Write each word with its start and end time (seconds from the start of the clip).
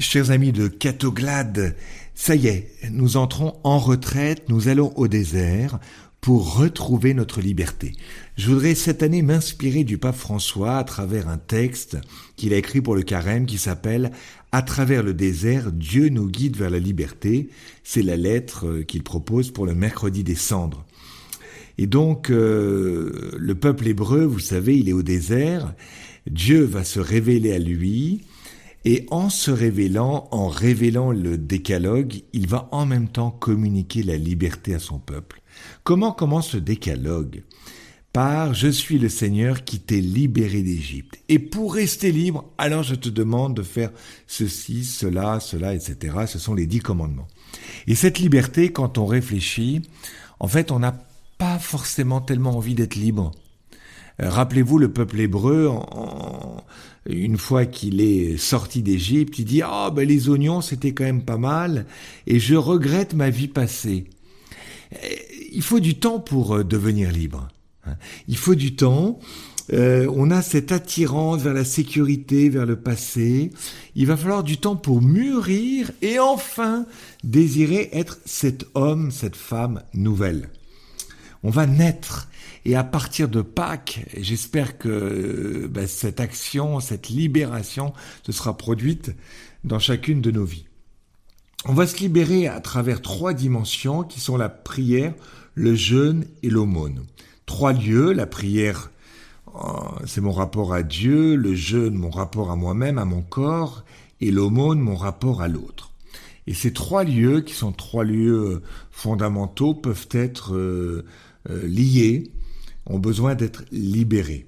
Chers 0.00 0.30
amis 0.30 0.52
de 0.52 0.68
Catoglade, 0.68 1.74
ça 2.14 2.36
y 2.36 2.46
est, 2.46 2.70
nous 2.92 3.16
entrons 3.16 3.58
en 3.64 3.80
retraite, 3.80 4.48
nous 4.48 4.68
allons 4.68 4.92
au 4.94 5.08
désert 5.08 5.80
pour 6.20 6.56
retrouver 6.56 7.14
notre 7.14 7.40
liberté. 7.40 7.94
Je 8.36 8.48
voudrais 8.48 8.76
cette 8.76 9.02
année 9.02 9.22
m'inspirer 9.22 9.82
du 9.82 9.98
pape 9.98 10.14
François 10.14 10.76
à 10.76 10.84
travers 10.84 11.28
un 11.28 11.36
texte 11.36 11.98
qu'il 12.36 12.54
a 12.54 12.58
écrit 12.58 12.80
pour 12.80 12.94
le 12.94 13.02
carême 13.02 13.44
qui 13.44 13.58
s'appelle 13.58 14.12
À 14.52 14.62
travers 14.62 15.02
le 15.02 15.14
désert, 15.14 15.72
Dieu 15.72 16.10
nous 16.10 16.28
guide 16.28 16.56
vers 16.56 16.70
la 16.70 16.78
liberté. 16.78 17.48
C'est 17.82 18.02
la 18.02 18.16
lettre 18.16 18.82
qu'il 18.86 19.02
propose 19.02 19.50
pour 19.50 19.66
le 19.66 19.74
mercredi 19.74 20.22
des 20.22 20.36
cendres. 20.36 20.86
Et 21.76 21.88
donc, 21.88 22.30
euh, 22.30 23.32
le 23.36 23.54
peuple 23.56 23.88
hébreu, 23.88 24.24
vous 24.24 24.38
savez, 24.38 24.78
il 24.78 24.88
est 24.88 24.92
au 24.92 25.02
désert. 25.02 25.74
Dieu 26.30 26.62
va 26.62 26.84
se 26.84 27.00
révéler 27.00 27.52
à 27.52 27.58
lui. 27.58 28.22
Et 28.84 29.06
en 29.10 29.28
se 29.28 29.50
révélant, 29.50 30.28
en 30.30 30.48
révélant 30.48 31.10
le 31.10 31.36
décalogue, 31.36 32.22
il 32.32 32.46
va 32.46 32.68
en 32.72 32.86
même 32.86 33.08
temps 33.08 33.30
communiquer 33.30 34.02
la 34.02 34.16
liberté 34.16 34.74
à 34.74 34.78
son 34.78 34.98
peuple. 34.98 35.42
Comment 35.84 36.12
commence 36.12 36.54
le 36.54 36.60
décalogue? 36.60 37.42
Par 38.12 38.54
Je 38.54 38.68
suis 38.68 38.98
le 38.98 39.08
Seigneur 39.08 39.64
qui 39.64 39.80
t'ai 39.80 40.00
libéré 40.00 40.62
d'Égypte. 40.62 41.18
Et 41.28 41.38
pour 41.38 41.74
rester 41.74 42.10
libre, 42.10 42.50
alors 42.56 42.82
je 42.82 42.94
te 42.94 43.08
demande 43.08 43.54
de 43.54 43.62
faire 43.62 43.90
ceci, 44.26 44.84
cela, 44.84 45.40
cela, 45.40 45.74
etc. 45.74 46.16
Ce 46.26 46.38
sont 46.38 46.54
les 46.54 46.66
dix 46.66 46.80
commandements. 46.80 47.28
Et 47.86 47.94
cette 47.94 48.18
liberté, 48.18 48.72
quand 48.72 48.96
on 48.96 49.06
réfléchit, 49.06 49.82
en 50.40 50.48
fait, 50.48 50.70
on 50.70 50.78
n'a 50.78 50.98
pas 51.36 51.58
forcément 51.58 52.20
tellement 52.20 52.56
envie 52.56 52.74
d'être 52.74 52.96
libre. 52.96 53.32
Euh, 54.20 54.30
rappelez-vous 54.30 54.78
le 54.78 54.88
peuple 54.92 55.20
hébreu, 55.20 55.70
une 57.08 57.38
fois 57.38 57.66
qu'il 57.66 58.00
est 58.00 58.36
sorti 58.36 58.82
d'Égypte, 58.82 59.38
il 59.38 59.44
dit 59.44 59.62
ah 59.62 59.90
ben 59.94 60.06
les 60.06 60.28
oignons 60.28 60.60
c'était 60.60 60.92
quand 60.92 61.04
même 61.04 61.22
pas 61.22 61.38
mal 61.38 61.86
et 62.26 62.40
je 62.40 62.56
regrette 62.56 63.14
ma 63.14 63.30
vie 63.30 63.48
passée. 63.48 64.06
Euh, 64.92 65.08
il 65.52 65.62
faut 65.62 65.80
du 65.80 65.98
temps 65.98 66.18
pour 66.18 66.56
euh, 66.56 66.64
devenir 66.64 67.12
libre. 67.12 67.48
Hein. 67.86 67.94
Il 68.26 68.36
faut 68.36 68.56
du 68.56 68.74
temps. 68.74 69.20
on 69.70 70.30
a 70.30 70.42
cette 70.42 70.72
attirance 70.72 71.42
vers 71.42 71.54
la 71.54 71.64
sécurité, 71.64 72.48
vers 72.48 72.66
le 72.66 72.76
passé. 72.76 73.50
Il 73.94 74.06
va 74.06 74.16
falloir 74.16 74.42
du 74.42 74.56
temps 74.56 74.76
pour 74.76 75.02
mûrir 75.02 75.92
et 76.02 76.18
enfin 76.18 76.86
désirer 77.22 77.90
être 77.92 78.18
cet 78.24 78.66
homme, 78.74 79.10
cette 79.10 79.36
femme 79.36 79.82
nouvelle. 79.92 80.48
On 81.42 81.50
va 81.50 81.66
naître 81.66 82.28
et 82.64 82.76
à 82.76 82.84
partir 82.84 83.28
de 83.28 83.40
Pâques, 83.40 84.04
j'espère 84.16 84.78
que 84.78 85.68
ben, 85.70 85.86
cette 85.86 86.20
action, 86.20 86.80
cette 86.80 87.08
libération 87.08 87.92
se 88.24 88.32
sera 88.32 88.56
produite 88.56 89.14
dans 89.64 89.78
chacune 89.78 90.20
de 90.20 90.30
nos 90.30 90.44
vies. 90.44 90.66
On 91.64 91.74
va 91.74 91.86
se 91.86 91.98
libérer 91.98 92.46
à 92.46 92.60
travers 92.60 93.02
trois 93.02 93.34
dimensions 93.34 94.02
qui 94.02 94.20
sont 94.20 94.36
la 94.36 94.48
prière, 94.48 95.14
le 95.54 95.74
jeûne 95.74 96.26
et 96.42 96.50
l'aumône. 96.50 97.04
Trois 97.46 97.72
lieux, 97.72 98.12
la 98.12 98.26
prière, 98.26 98.90
euh, 99.54 99.60
c'est 100.06 100.20
mon 100.20 100.32
rapport 100.32 100.72
à 100.72 100.82
Dieu, 100.82 101.34
le 101.34 101.54
jeûne, 101.54 101.94
mon 101.94 102.10
rapport 102.10 102.50
à 102.50 102.56
moi-même, 102.56 102.98
à 102.98 103.04
mon 103.04 103.22
corps, 103.22 103.84
et 104.20 104.30
l'aumône, 104.30 104.80
mon 104.80 104.94
rapport 104.94 105.42
à 105.42 105.48
l'autre. 105.48 105.90
Et 106.48 106.54
ces 106.54 106.72
trois 106.72 107.04
lieux, 107.04 107.42
qui 107.42 107.52
sont 107.52 107.72
trois 107.72 108.04
lieux 108.04 108.62
fondamentaux, 108.90 109.74
peuvent 109.74 110.08
être 110.12 110.54
euh, 110.54 111.04
euh, 111.50 111.66
liés 111.68 112.32
ont 112.86 112.98
besoin 112.98 113.34
d'être 113.34 113.64
libérés. 113.70 114.46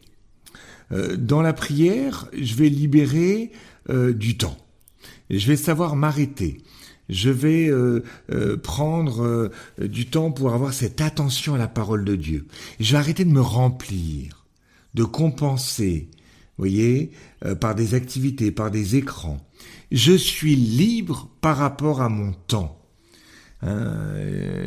Euh, 0.92 1.18
dans 1.18 1.42
la 1.42 1.52
prière, 1.52 2.30
je 2.32 2.54
vais 2.54 2.70
libérer 2.70 3.52
euh, 3.90 4.14
du 4.14 4.38
temps. 4.38 4.56
Je 5.28 5.46
vais 5.46 5.56
savoir 5.56 5.94
m'arrêter. 5.94 6.62
Je 7.10 7.28
vais 7.28 7.68
euh, 7.68 8.02
prendre 8.62 9.50
du 9.78 10.06
temps 10.06 10.30
pour 10.30 10.54
avoir 10.54 10.72
cette 10.72 11.02
attention 11.02 11.54
à 11.54 11.58
la 11.58 11.68
parole 11.68 12.06
de 12.06 12.16
Dieu. 12.16 12.46
Je 12.78 12.92
vais 12.92 12.98
arrêter 12.98 13.26
de 13.26 13.30
me 13.30 13.42
remplir, 13.42 14.46
de 14.94 15.04
compenser, 15.04 16.08
voyez, 16.58 17.10
par 17.60 17.74
des 17.74 17.94
activités, 17.94 18.50
par 18.50 18.70
des 18.70 18.96
écrans. 18.96 19.40
Je 19.90 20.12
suis 20.12 20.56
libre 20.56 21.30
par 21.40 21.56
rapport 21.56 22.02
à 22.02 22.08
mon 22.08 22.32
temps. 22.32 22.80
Hein, 23.62 24.14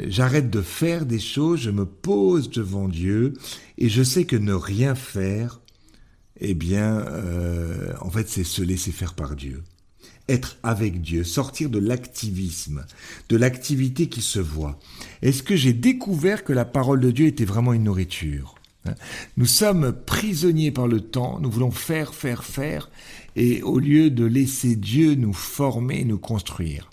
j'arrête 0.08 0.50
de 0.50 0.62
faire 0.62 1.06
des 1.06 1.20
choses, 1.20 1.62
je 1.62 1.72
me 1.72 1.86
pose 1.86 2.50
devant 2.50 2.88
Dieu 2.88 3.34
et 3.78 3.90
je 3.90 4.04
sais 4.04 4.26
que 4.26 4.36
ne 4.36 4.54
rien 4.54 4.96
faire, 4.96 5.62
eh 6.40 6.54
bien, 6.54 7.00
euh, 7.08 7.94
en 8.02 8.10
fait, 8.10 8.30
c'est 8.30 8.44
se 8.44 8.62
laisser 8.62 8.92
faire 8.92 9.14
par 9.14 9.36
Dieu. 9.36 9.64
Être 10.30 10.58
avec 10.64 11.02
Dieu, 11.02 11.24
sortir 11.24 11.70
de 11.70 11.80
l'activisme, 11.80 12.86
de 13.30 13.38
l'activité 13.38 14.08
qui 14.08 14.22
se 14.22 14.40
voit. 14.40 14.80
Est-ce 15.22 15.44
que 15.44 15.56
j'ai 15.56 15.74
découvert 15.74 16.44
que 16.44 16.54
la 16.54 16.66
parole 16.66 17.00
de 17.00 17.12
Dieu 17.12 17.28
était 17.28 17.46
vraiment 17.46 17.74
une 17.74 17.84
nourriture? 17.84 18.56
Nous 19.38 19.46
sommes 19.46 19.94
prisonniers 20.06 20.72
par 20.72 20.88
le 20.88 21.02
temps, 21.02 21.40
nous 21.40 21.50
voulons 21.50 21.72
faire, 21.72 22.14
faire, 22.14 22.44
faire, 22.44 22.90
et 23.36 23.62
au 23.62 23.80
lieu 23.80 24.10
de 24.10 24.26
laisser 24.26 24.76
Dieu 24.76 25.16
nous 25.16 25.34
former, 25.34 26.04
nous 26.04 26.20
construire. 26.20 26.90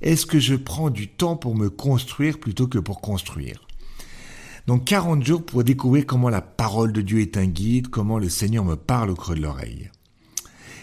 Est-ce 0.00 0.26
que 0.26 0.38
je 0.38 0.54
prends 0.54 0.90
du 0.90 1.08
temps 1.08 1.36
pour 1.36 1.56
me 1.56 1.70
construire 1.70 2.38
plutôt 2.38 2.66
que 2.66 2.78
pour 2.78 3.00
construire? 3.00 3.66
Donc 4.66 4.84
40 4.84 5.24
jours 5.24 5.44
pour 5.44 5.64
découvrir 5.64 6.04
comment 6.06 6.28
la 6.28 6.42
parole 6.42 6.92
de 6.92 7.00
Dieu 7.00 7.20
est 7.20 7.36
un 7.36 7.46
guide, 7.46 7.88
comment 7.88 8.18
le 8.18 8.28
Seigneur 8.28 8.64
me 8.64 8.76
parle 8.76 9.10
au 9.10 9.14
creux 9.14 9.34
de 9.34 9.40
l'oreille. 9.40 9.90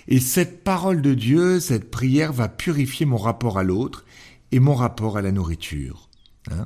Et 0.08 0.20
cette 0.20 0.64
parole 0.64 1.02
de 1.02 1.14
Dieu, 1.14 1.60
cette 1.60 1.92
prière 1.92 2.34
va 2.34 2.48
purifier 2.48 3.06
mon 3.06 3.18
rapport 3.18 3.58
à 3.58 3.64
l'autre 3.64 4.06
et 4.52 4.60
mon 4.60 4.74
rapport 4.74 5.18
à 5.18 5.22
la 5.22 5.32
nourriture. 5.32 6.10
Hein 6.52 6.66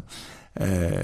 euh, 0.61 1.03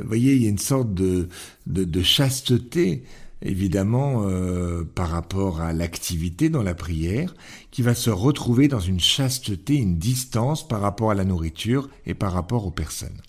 vous 0.00 0.08
voyez, 0.08 0.34
il 0.34 0.42
y 0.42 0.46
a 0.46 0.50
une 0.50 0.58
sorte 0.58 0.94
de, 0.94 1.28
de, 1.66 1.84
de 1.84 2.02
chasteté 2.02 3.04
évidemment 3.42 4.24
euh, 4.26 4.84
par 4.84 5.08
rapport 5.08 5.60
à 5.60 5.72
l'activité 5.72 6.48
dans 6.48 6.62
la 6.62 6.74
prière, 6.74 7.34
qui 7.70 7.82
va 7.82 7.94
se 7.94 8.10
retrouver 8.10 8.68
dans 8.68 8.80
une 8.80 9.00
chasteté, 9.00 9.76
une 9.76 9.98
distance 9.98 10.66
par 10.66 10.80
rapport 10.80 11.10
à 11.10 11.14
la 11.14 11.24
nourriture 11.24 11.88
et 12.06 12.14
par 12.14 12.32
rapport 12.32 12.66
aux 12.66 12.70
personnes. 12.70 13.20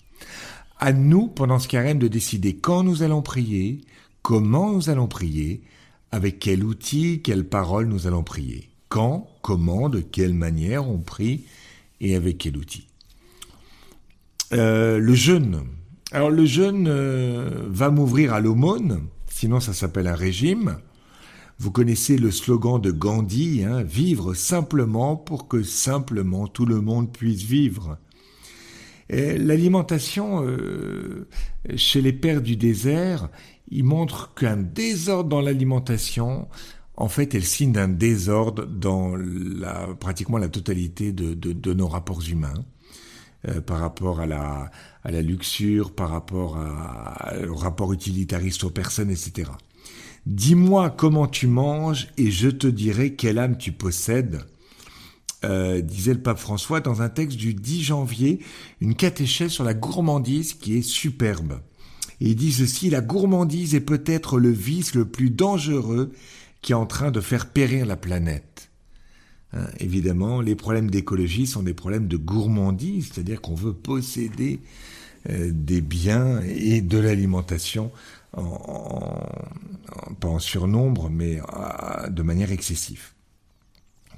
À 0.78 0.92
nous, 0.92 1.28
pendant 1.28 1.58
ce 1.58 1.68
carême, 1.68 1.98
de 1.98 2.08
décider 2.08 2.56
quand 2.56 2.82
nous 2.82 3.02
allons 3.02 3.22
prier, 3.22 3.80
comment 4.22 4.72
nous 4.72 4.90
allons 4.90 5.08
prier, 5.08 5.62
avec 6.10 6.38
quel 6.38 6.64
outil, 6.64 7.22
quelle 7.22 7.48
parole 7.48 7.86
nous 7.86 8.06
allons 8.06 8.24
prier. 8.24 8.68
Quand, 8.88 9.28
comment, 9.40 9.88
de 9.88 10.00
quelle 10.00 10.34
manière 10.34 10.88
on 10.88 10.98
prie 10.98 11.44
et 12.00 12.14
avec 12.14 12.38
quel 12.38 12.58
outil. 12.58 12.86
Euh, 14.52 14.98
le 14.98 15.14
jeûne. 15.14 15.62
Alors 16.10 16.30
le 16.30 16.44
jeûne 16.44 16.86
euh, 16.88 17.66
va 17.68 17.90
m'ouvrir 17.90 18.34
à 18.34 18.40
l'aumône, 18.40 19.06
sinon 19.30 19.60
ça 19.60 19.72
s'appelle 19.72 20.06
un 20.06 20.14
régime. 20.14 20.76
Vous 21.58 21.70
connaissez 21.70 22.18
le 22.18 22.30
slogan 22.30 22.80
de 22.80 22.90
Gandhi, 22.90 23.64
hein, 23.64 23.82
vivre 23.82 24.34
simplement 24.34 25.16
pour 25.16 25.48
que 25.48 25.62
simplement 25.62 26.48
tout 26.48 26.66
le 26.66 26.80
monde 26.80 27.12
puisse 27.12 27.42
vivre. 27.42 27.98
L'alimentation, 29.08 30.42
euh, 30.46 31.28
chez 31.76 32.00
les 32.00 32.14
pères 32.14 32.40
du 32.40 32.56
désert, 32.56 33.28
il 33.68 33.84
montre 33.84 34.32
qu'un 34.34 34.56
désordre 34.56 35.28
dans 35.28 35.40
l'alimentation, 35.42 36.48
en 36.96 37.08
fait, 37.08 37.34
est 37.34 37.38
le 37.38 37.44
signe 37.44 37.72
d'un 37.72 37.88
désordre 37.88 38.64
dans 38.66 39.14
la, 39.16 39.88
pratiquement 39.98 40.38
la 40.38 40.48
totalité 40.48 41.12
de, 41.12 41.34
de, 41.34 41.74
nos 41.74 41.88
rapports 41.88 42.22
humains. 42.28 42.54
Euh, 43.48 43.60
par 43.60 43.80
rapport 43.80 44.20
à 44.20 44.26
la, 44.26 44.70
à 45.02 45.10
la 45.10 45.20
luxure, 45.20 45.92
par 45.92 46.10
rapport 46.10 46.58
à, 46.58 47.32
au 47.48 47.56
rapport 47.56 47.92
utilitariste 47.92 48.62
aux 48.62 48.70
personnes, 48.70 49.10
etc. 49.10 49.50
Dis-moi 50.26 50.90
comment 50.90 51.26
tu 51.26 51.48
manges 51.48 52.06
et 52.16 52.30
je 52.30 52.48
te 52.48 52.68
dirai 52.68 53.14
quelle 53.14 53.40
âme 53.40 53.58
tu 53.58 53.72
possèdes, 53.72 54.44
euh, 55.44 55.80
disait 55.80 56.14
le 56.14 56.22
pape 56.22 56.38
François 56.38 56.78
dans 56.78 57.02
un 57.02 57.08
texte 57.08 57.36
du 57.36 57.52
10 57.52 57.82
janvier, 57.82 58.38
une 58.80 58.94
catéchèse 58.94 59.50
sur 59.50 59.64
la 59.64 59.74
gourmandise 59.74 60.54
qui 60.54 60.76
est 60.76 60.82
superbe. 60.82 61.60
Et 62.20 62.28
il 62.28 62.36
dit 62.36 62.52
ceci, 62.52 62.90
la 62.90 63.00
gourmandise 63.00 63.74
est 63.74 63.80
peut-être 63.80 64.38
le 64.38 64.50
vice 64.50 64.94
le 64.94 65.04
plus 65.04 65.30
dangereux 65.30 66.12
qui 66.60 66.70
est 66.70 66.76
en 66.76 66.86
train 66.86 67.10
de 67.10 67.20
faire 67.20 67.50
périr 67.50 67.86
la 67.86 67.96
planète. 67.96 68.70
Hein, 69.54 69.66
évidemment, 69.80 70.40
les 70.40 70.54
problèmes 70.54 70.90
d'écologie 70.90 71.46
sont 71.46 71.62
des 71.62 71.74
problèmes 71.74 72.08
de 72.08 72.16
gourmandise, 72.16 73.10
c'est-à-dire 73.12 73.40
qu'on 73.40 73.54
veut 73.54 73.74
posséder 73.74 74.60
euh, 75.28 75.50
des 75.52 75.80
biens 75.80 76.40
et 76.40 76.80
de 76.80 76.98
l'alimentation, 76.98 77.92
en, 78.34 79.20
pas 80.20 80.28
en 80.28 80.38
surnombre, 80.38 81.10
mais 81.10 81.40
euh, 81.40 82.08
de 82.08 82.22
manière 82.22 82.50
excessive. 82.50 83.10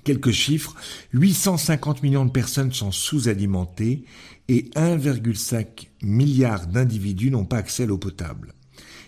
Quelques 0.04 0.32
chiffres, 0.32 0.74
850 1.14 2.02
millions 2.02 2.26
de 2.26 2.30
personnes 2.30 2.72
sont 2.72 2.92
sous-alimentées 2.92 4.04
et 4.48 4.70
1,5 4.76 5.88
milliard 6.02 6.66
d'individus 6.66 7.30
n'ont 7.30 7.46
pas 7.46 7.56
accès 7.56 7.84
à 7.84 7.86
l'eau 7.86 7.98
potable. 7.98 8.52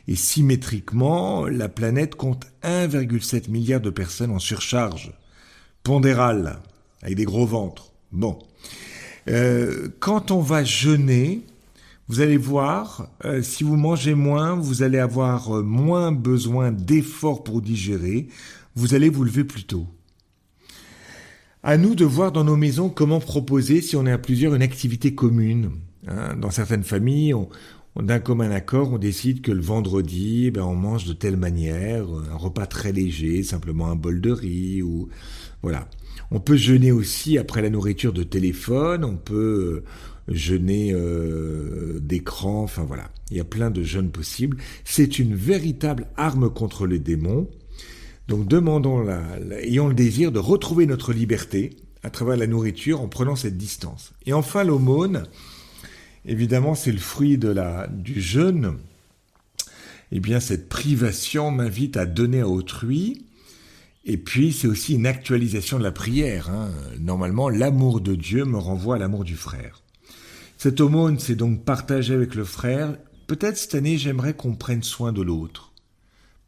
Et 0.08 0.16
symétriquement, 0.16 1.46
la 1.46 1.68
planète 1.68 2.14
compte 2.14 2.46
1,7 2.62 3.50
milliard 3.50 3.80
de 3.80 3.90
personnes 3.90 4.30
en 4.30 4.38
surcharge 4.38 5.12
pondérale. 5.86 6.58
avec 7.02 7.16
des 7.16 7.24
gros 7.24 7.46
ventres. 7.46 7.92
Bon. 8.10 8.38
Euh, 9.28 9.88
quand 10.00 10.32
on 10.32 10.40
va 10.40 10.64
jeûner, 10.64 11.42
vous 12.08 12.20
allez 12.20 12.36
voir, 12.36 13.08
euh, 13.24 13.40
si 13.40 13.62
vous 13.62 13.76
mangez 13.76 14.14
moins, 14.14 14.56
vous 14.56 14.82
allez 14.82 14.98
avoir 14.98 15.58
euh, 15.58 15.62
moins 15.62 16.10
besoin 16.10 16.72
d'efforts 16.72 17.44
pour 17.44 17.62
digérer, 17.62 18.26
vous 18.74 18.94
allez 18.94 19.08
vous 19.08 19.22
lever 19.22 19.44
plus 19.44 19.64
tôt. 19.64 19.86
À 21.62 21.76
nous 21.76 21.94
de 21.94 22.04
voir 22.04 22.32
dans 22.32 22.44
nos 22.44 22.56
maisons 22.56 22.88
comment 22.88 23.20
proposer, 23.20 23.80
si 23.80 23.94
on 23.94 24.06
est 24.06 24.12
à 24.12 24.18
plusieurs, 24.18 24.54
une 24.56 24.62
activité 24.62 25.14
commune. 25.14 25.70
Hein. 26.08 26.36
dans 26.36 26.50
certaines 26.50 26.84
familles, 26.84 27.34
on, 27.34 27.48
d'un 28.02 28.18
commun 28.18 28.50
accord, 28.50 28.92
on 28.92 28.98
décide 28.98 29.40
que 29.40 29.52
le 29.52 29.62
vendredi, 29.62 30.50
ben, 30.50 30.62
on 30.62 30.74
mange 30.74 31.06
de 31.06 31.12
telle 31.12 31.36
manière, 31.36 32.06
un 32.30 32.36
repas 32.36 32.66
très 32.66 32.92
léger, 32.92 33.42
simplement 33.42 33.88
un 33.88 33.96
bol 33.96 34.20
de 34.20 34.30
riz 34.30 34.82
ou 34.82 35.08
voilà. 35.62 35.88
On 36.30 36.40
peut 36.40 36.56
jeûner 36.56 36.92
aussi 36.92 37.38
après 37.38 37.62
la 37.62 37.70
nourriture 37.70 38.12
de 38.12 38.22
téléphone, 38.22 39.04
on 39.04 39.16
peut 39.16 39.84
euh, 40.26 40.34
jeûner 40.34 40.92
euh, 40.92 41.98
d'écran, 42.00 42.62
enfin 42.62 42.84
voilà. 42.84 43.10
Il 43.30 43.36
y 43.36 43.40
a 43.40 43.44
plein 43.44 43.70
de 43.70 43.82
jeûnes 43.82 44.10
possibles. 44.10 44.58
C'est 44.84 45.18
une 45.18 45.34
véritable 45.34 46.06
arme 46.16 46.50
contre 46.50 46.86
les 46.86 46.98
démons. 46.98 47.48
Donc 48.28 48.48
demandons, 48.48 49.00
la, 49.00 49.22
ayons 49.62 49.88
le 49.88 49.94
désir 49.94 50.32
de 50.32 50.38
retrouver 50.38 50.86
notre 50.86 51.12
liberté 51.12 51.70
à 52.02 52.10
travers 52.10 52.36
la 52.36 52.46
nourriture 52.46 53.00
en 53.00 53.08
prenant 53.08 53.36
cette 53.36 53.56
distance. 53.56 54.12
Et 54.26 54.32
enfin 54.32 54.64
l'aumône, 54.64 55.24
évidemment 56.26 56.74
c'est 56.74 56.92
le 56.92 56.98
fruit 56.98 57.38
de 57.38 57.48
la, 57.48 57.86
du 57.88 58.20
jeûne. 58.20 58.76
Eh 60.12 60.20
bien 60.20 60.40
cette 60.40 60.68
privation 60.68 61.50
m'invite 61.50 61.96
à 61.96 62.06
donner 62.06 62.40
à 62.40 62.48
autrui, 62.48 63.26
et 64.08 64.16
puis, 64.16 64.52
c'est 64.52 64.68
aussi 64.68 64.94
une 64.94 65.06
actualisation 65.06 65.78
de 65.78 65.82
la 65.82 65.90
prière. 65.90 66.48
Hein. 66.48 66.70
Normalement, 67.00 67.48
l'amour 67.48 68.00
de 68.00 68.14
Dieu 68.14 68.44
me 68.44 68.56
renvoie 68.56 68.94
à 68.94 68.98
l'amour 68.98 69.24
du 69.24 69.34
frère. 69.34 69.82
Cette 70.56 70.80
aumône, 70.80 71.18
c'est 71.18 71.34
donc 71.34 71.64
partager 71.64 72.14
avec 72.14 72.36
le 72.36 72.44
frère. 72.44 72.96
Peut-être 73.26 73.56
cette 73.56 73.74
année, 73.74 73.98
j'aimerais 73.98 74.34
qu'on 74.34 74.54
prenne 74.54 74.84
soin 74.84 75.12
de 75.12 75.22
l'autre. 75.22 75.72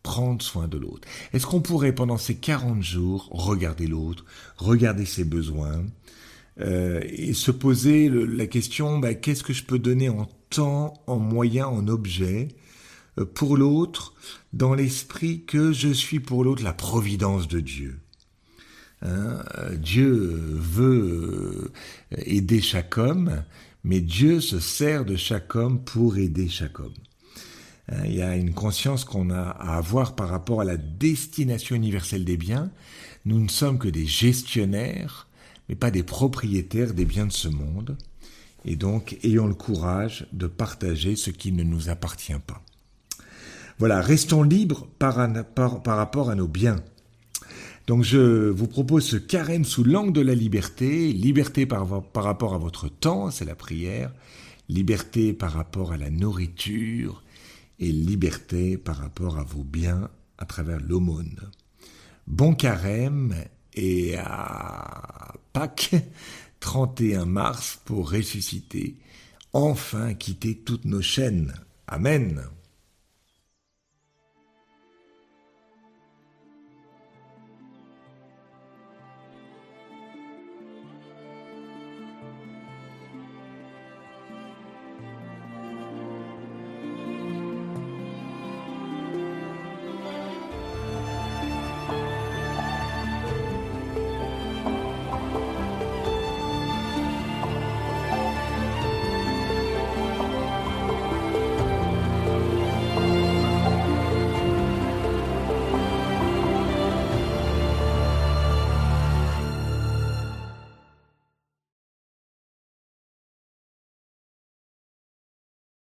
Prendre 0.04 0.40
soin 0.40 0.68
de 0.68 0.78
l'autre. 0.78 1.08
Est-ce 1.32 1.46
qu'on 1.46 1.60
pourrait, 1.60 1.92
pendant 1.92 2.16
ces 2.16 2.36
40 2.36 2.80
jours, 2.84 3.28
regarder 3.32 3.88
l'autre, 3.88 4.24
regarder 4.56 5.04
ses 5.04 5.24
besoins, 5.24 5.82
euh, 6.60 7.00
et 7.08 7.32
se 7.32 7.50
poser 7.50 8.08
la 8.08 8.46
question, 8.46 8.98
bah, 8.98 9.14
qu'est-ce 9.14 9.42
que 9.42 9.52
je 9.52 9.64
peux 9.64 9.78
donner 9.78 10.08
en 10.08 10.26
temps, 10.50 10.94
en 11.06 11.18
moyens, 11.18 11.68
en 11.68 11.88
objets 11.88 12.48
euh, 13.18 13.24
pour 13.24 13.56
l'autre 13.56 14.14
dans 14.52 14.74
l'esprit 14.74 15.44
que 15.44 15.72
je 15.72 15.88
suis 15.88 16.20
pour 16.20 16.44
l'autre 16.44 16.64
la 16.64 16.72
providence 16.72 17.48
de 17.48 17.60
Dieu. 17.60 17.98
Hein, 19.02 19.44
euh, 19.58 19.76
Dieu 19.76 20.12
veut 20.54 21.70
euh, 22.12 22.16
aider 22.16 22.60
chaque 22.60 22.98
homme, 22.98 23.44
mais 23.84 24.00
Dieu 24.00 24.40
se 24.40 24.58
sert 24.58 25.04
de 25.04 25.16
chaque 25.16 25.54
homme 25.54 25.84
pour 25.84 26.18
aider 26.18 26.48
chaque 26.48 26.80
homme. 26.80 26.94
Hein, 27.90 28.02
il 28.06 28.16
y 28.16 28.22
a 28.22 28.36
une 28.36 28.54
conscience 28.54 29.04
qu'on 29.04 29.30
a 29.30 29.42
à 29.42 29.76
avoir 29.76 30.16
par 30.16 30.28
rapport 30.28 30.60
à 30.60 30.64
la 30.64 30.76
destination 30.76 31.76
universelle 31.76 32.24
des 32.24 32.36
biens. 32.36 32.70
Nous 33.24 33.38
ne 33.38 33.48
sommes 33.48 33.78
que 33.78 33.88
des 33.88 34.06
gestionnaires, 34.06 35.27
mais 35.68 35.74
pas 35.74 35.90
des 35.90 36.02
propriétaires 36.02 36.94
des 36.94 37.04
biens 37.04 37.26
de 37.26 37.32
ce 37.32 37.48
monde. 37.48 37.96
Et 38.64 38.76
donc, 38.76 39.18
ayons 39.22 39.46
le 39.46 39.54
courage 39.54 40.26
de 40.32 40.46
partager 40.46 41.16
ce 41.16 41.30
qui 41.30 41.52
ne 41.52 41.62
nous 41.62 41.88
appartient 41.88 42.32
pas. 42.46 42.62
Voilà, 43.78 44.00
restons 44.00 44.42
libres 44.42 44.88
par, 44.98 45.14
rapport 45.14 46.30
à 46.30 46.34
nos 46.34 46.48
biens. 46.48 46.82
Donc 47.86 48.02
je 48.02 48.48
vous 48.50 48.66
propose 48.66 49.06
ce 49.06 49.16
carême 49.16 49.64
sous 49.64 49.84
l'angle 49.84 50.12
de 50.12 50.20
la 50.20 50.34
liberté, 50.34 51.12
liberté 51.12 51.64
par, 51.64 51.88
rapport 52.14 52.54
à 52.54 52.58
votre 52.58 52.88
temps, 52.88 53.30
c'est 53.30 53.44
la 53.44 53.54
prière, 53.54 54.12
liberté 54.68 55.32
par 55.32 55.52
rapport 55.52 55.92
à 55.92 55.96
la 55.96 56.10
nourriture 56.10 57.22
et 57.78 57.92
liberté 57.92 58.76
par 58.76 58.96
rapport 58.96 59.38
à 59.38 59.44
vos 59.44 59.62
biens 59.62 60.10
à 60.38 60.44
travers 60.44 60.80
l'aumône. 60.80 61.40
Bon 62.26 62.54
carême 62.54 63.34
et 63.74 64.16
à 64.18 65.34
Pâques, 65.58 65.90
31 66.60 67.24
mars, 67.24 67.80
pour 67.84 68.12
ressusciter, 68.12 68.96
enfin 69.52 70.14
quitter 70.14 70.56
toutes 70.56 70.84
nos 70.84 71.02
chaînes. 71.02 71.52
Amen. 71.88 72.44